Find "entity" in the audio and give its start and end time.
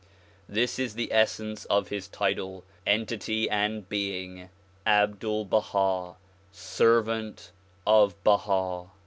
2.87-3.47